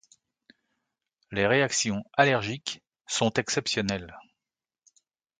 Les 1.29 1.45
réactions 1.45 2.03
allergiques 2.13 2.81
sont 3.05 3.31
exceptionnelles. 3.33 4.17